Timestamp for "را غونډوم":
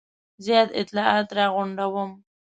1.37-2.11